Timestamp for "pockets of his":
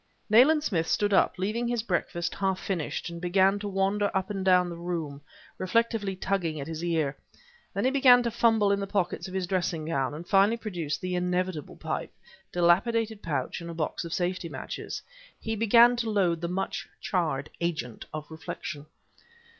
8.87-9.45